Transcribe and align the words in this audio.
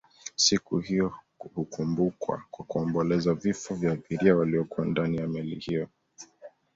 Siku 0.35 0.77
hiyo 0.77 1.13
hukumbukwa 1.37 2.43
kwa 2.51 2.65
kuomboleza 2.65 3.33
vifo 3.33 3.75
vya 3.75 3.91
abiria 3.91 4.35
waliokuwa 4.35 4.87
ndani 4.87 5.17
ya 5.17 5.27
meli 5.27 5.55
hiyo 5.55 5.89